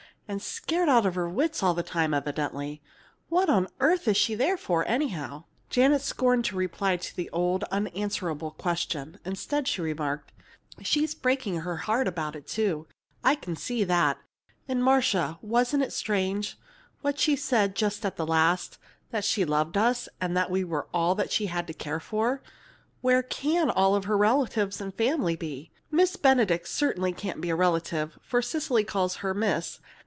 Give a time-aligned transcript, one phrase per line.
[0.27, 2.81] And scared out of her wits all the time, evidently.
[3.27, 7.65] What on earth is she there for, anyhow?" Janet scorned to reply to the old,
[7.65, 9.19] unanswerable question.
[9.25, 10.31] Instead she remarked:
[10.83, 12.87] "She's breaking her heart about it, too.
[13.21, 14.19] I can see that.
[14.69, 16.57] And, Marcia, wasn't it strange
[17.01, 18.77] what she said just at the last
[19.09, 22.41] that she loved us, and that we were all she had to care for!
[23.01, 25.71] Where can all her relatives and family be?
[25.91, 29.81] Miss Benedict certainly can't be a relative, for Cecily calls her 'Miss.'